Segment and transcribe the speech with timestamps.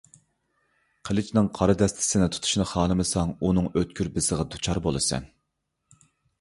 [1.09, 5.33] قىلىچنىڭ قارا دەستىسىنى تۇتۇشنى خالىمىساڭ، ئۇنىڭ ئۆتكۈر بىسىغا دۇچار بولىسەن!